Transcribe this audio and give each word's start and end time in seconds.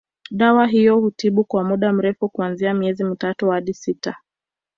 Dawa 0.31 0.67
hiyo 0.67 0.95
hutibu 0.99 1.43
kwa 1.43 1.63
muda 1.63 1.93
mrefu 1.93 2.29
kuanzia 2.29 2.73
miezi 2.73 3.03
mitatu 3.03 3.49
hadi 3.49 3.73
sita 3.73 4.15